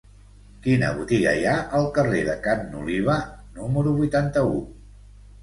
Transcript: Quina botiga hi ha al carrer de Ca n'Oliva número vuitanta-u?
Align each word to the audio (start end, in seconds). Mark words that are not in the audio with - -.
Quina 0.61 0.87
botiga 0.99 1.33
hi 1.39 1.45
ha 1.49 1.53
al 1.81 1.85
carrer 1.97 2.23
de 2.31 2.39
Ca 2.47 2.57
n'Oliva 2.71 3.19
número 3.61 3.95
vuitanta-u? 4.01 4.59